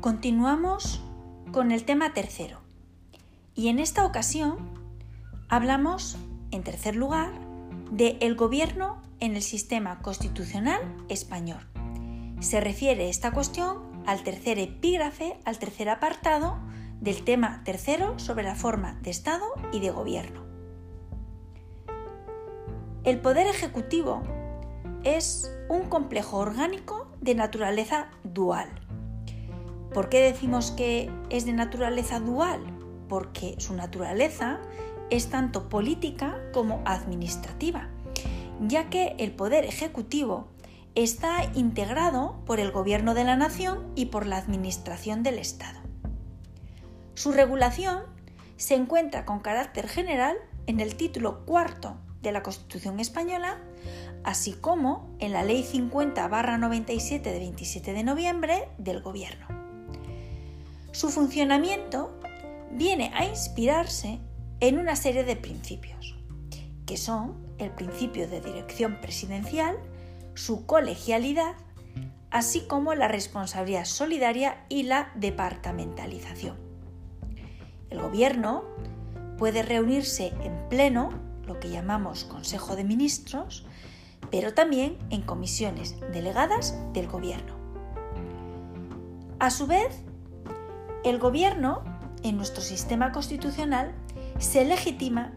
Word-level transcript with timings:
Continuamos 0.00 1.02
con 1.50 1.72
el 1.72 1.84
tema 1.84 2.14
tercero. 2.14 2.60
Y 3.56 3.66
en 3.66 3.80
esta 3.80 4.06
ocasión 4.06 4.56
hablamos, 5.48 6.16
en 6.52 6.62
tercer 6.62 6.94
lugar, 6.94 7.32
de 7.90 8.16
el 8.20 8.36
gobierno 8.36 9.02
en 9.18 9.34
el 9.34 9.42
sistema 9.42 9.98
constitucional 10.00 10.80
español. 11.08 11.66
Se 12.38 12.60
refiere 12.60 13.08
esta 13.08 13.32
cuestión 13.32 13.78
al 14.06 14.22
tercer 14.22 14.60
epígrafe, 14.60 15.36
al 15.44 15.58
tercer 15.58 15.88
apartado 15.88 16.58
del 17.00 17.24
tema 17.24 17.64
tercero 17.64 18.20
sobre 18.20 18.44
la 18.44 18.54
forma 18.54 19.00
de 19.02 19.10
Estado 19.10 19.46
y 19.72 19.80
de 19.80 19.90
gobierno. 19.90 20.44
El 23.02 23.20
poder 23.20 23.48
ejecutivo 23.48 24.22
es 25.02 25.50
un 25.68 25.88
complejo 25.88 26.36
orgánico 26.36 27.08
de 27.20 27.34
naturaleza 27.34 28.10
dual. 28.22 28.87
¿Por 29.92 30.08
qué 30.08 30.20
decimos 30.20 30.70
que 30.70 31.10
es 31.30 31.46
de 31.46 31.52
naturaleza 31.52 32.20
dual? 32.20 32.60
Porque 33.08 33.54
su 33.58 33.74
naturaleza 33.74 34.60
es 35.10 35.30
tanto 35.30 35.68
política 35.68 36.38
como 36.52 36.82
administrativa, 36.84 37.88
ya 38.60 38.90
que 38.90 39.14
el 39.18 39.32
poder 39.32 39.64
ejecutivo 39.64 40.48
está 40.94 41.44
integrado 41.54 42.42
por 42.44 42.60
el 42.60 42.70
gobierno 42.70 43.14
de 43.14 43.24
la 43.24 43.36
nación 43.36 43.86
y 43.94 44.06
por 44.06 44.26
la 44.26 44.36
administración 44.36 45.22
del 45.22 45.38
Estado. 45.38 45.80
Su 47.14 47.32
regulación 47.32 48.02
se 48.56 48.74
encuentra 48.74 49.24
con 49.24 49.40
carácter 49.40 49.88
general 49.88 50.36
en 50.66 50.80
el 50.80 50.96
título 50.96 51.46
cuarto 51.46 51.96
de 52.20 52.32
la 52.32 52.42
Constitución 52.42 53.00
española, 53.00 53.58
así 54.24 54.52
como 54.52 55.16
en 55.20 55.32
la 55.32 55.44
Ley 55.44 55.64
50-97 55.64 57.22
de 57.22 57.38
27 57.38 57.92
de 57.92 58.04
noviembre 58.04 58.68
del 58.76 59.00
Gobierno. 59.00 59.57
Su 60.92 61.10
funcionamiento 61.10 62.18
viene 62.72 63.12
a 63.14 63.24
inspirarse 63.24 64.20
en 64.60 64.78
una 64.78 64.96
serie 64.96 65.24
de 65.24 65.36
principios, 65.36 66.16
que 66.86 66.96
son 66.96 67.36
el 67.58 67.70
principio 67.70 68.28
de 68.28 68.40
dirección 68.40 69.00
presidencial, 69.00 69.76
su 70.34 70.66
colegialidad, 70.66 71.54
así 72.30 72.62
como 72.62 72.94
la 72.94 73.08
responsabilidad 73.08 73.84
solidaria 73.84 74.64
y 74.68 74.84
la 74.84 75.12
departamentalización. 75.14 76.56
El 77.90 78.00
Gobierno 78.00 78.64
puede 79.38 79.62
reunirse 79.62 80.32
en 80.42 80.68
pleno 80.68 81.10
lo 81.46 81.60
que 81.60 81.70
llamamos 81.70 82.24
Consejo 82.24 82.76
de 82.76 82.84
Ministros, 82.84 83.66
pero 84.30 84.52
también 84.52 84.98
en 85.10 85.22
comisiones 85.22 85.96
delegadas 86.12 86.76
del 86.92 87.08
Gobierno. 87.08 87.56
A 89.38 89.50
su 89.50 89.66
vez, 89.66 90.02
el 91.08 91.18
Gobierno, 91.18 91.82
en 92.22 92.36
nuestro 92.36 92.62
sistema 92.62 93.12
constitucional, 93.12 93.94
se 94.38 94.64
legitima 94.64 95.32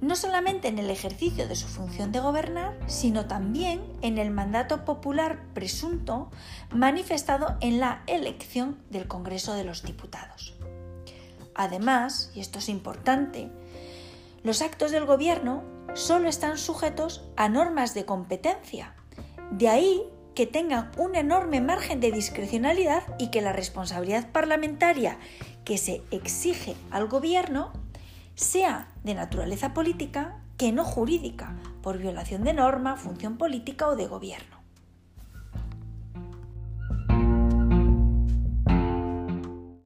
no 0.00 0.14
solamente 0.14 0.68
en 0.68 0.78
el 0.78 0.90
ejercicio 0.90 1.48
de 1.48 1.56
su 1.56 1.66
función 1.66 2.12
de 2.12 2.20
gobernar, 2.20 2.78
sino 2.86 3.26
también 3.26 3.82
en 4.02 4.18
el 4.18 4.30
mandato 4.30 4.84
popular 4.84 5.42
presunto 5.54 6.30
manifestado 6.70 7.56
en 7.60 7.80
la 7.80 8.02
elección 8.06 8.78
del 8.90 9.08
Congreso 9.08 9.54
de 9.54 9.64
los 9.64 9.82
Diputados. 9.82 10.54
Además, 11.54 12.30
y 12.34 12.40
esto 12.40 12.58
es 12.58 12.68
importante, 12.68 13.50
los 14.42 14.60
actos 14.60 14.92
del 14.92 15.06
gobierno 15.06 15.64
solo 15.94 16.28
están 16.28 16.58
sujetos 16.58 17.24
a 17.36 17.48
normas 17.48 17.94
de 17.94 18.04
competencia. 18.04 18.94
De 19.50 19.68
ahí 19.68 20.02
que 20.36 20.46
tengan 20.46 20.92
un 20.98 21.16
enorme 21.16 21.62
margen 21.62 21.98
de 21.98 22.12
discrecionalidad 22.12 23.02
y 23.18 23.30
que 23.30 23.40
la 23.40 23.54
responsabilidad 23.54 24.30
parlamentaria 24.30 25.16
que 25.64 25.78
se 25.78 26.02
exige 26.10 26.76
al 26.90 27.08
gobierno 27.08 27.72
sea 28.34 28.88
de 29.02 29.14
naturaleza 29.14 29.72
política 29.72 30.36
que 30.58 30.72
no 30.72 30.84
jurídica, 30.84 31.56
por 31.82 31.96
violación 31.96 32.44
de 32.44 32.52
norma, 32.52 32.96
función 32.96 33.38
política 33.38 33.88
o 33.88 33.96
de 33.96 34.06
gobierno. 34.06 34.55